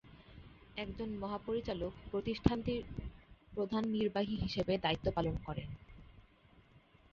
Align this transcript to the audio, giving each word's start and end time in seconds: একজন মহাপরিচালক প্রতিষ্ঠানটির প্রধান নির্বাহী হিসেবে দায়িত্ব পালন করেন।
একজন 0.77 1.09
মহাপরিচালক 1.17 1.93
প্রতিষ্ঠানটির 2.11 2.81
প্রধান 3.51 3.83
নির্বাহী 3.89 4.35
হিসেবে 4.35 4.73
দায়িত্ব 4.77 5.07
পালন 5.11 5.35
করেন। 5.45 5.69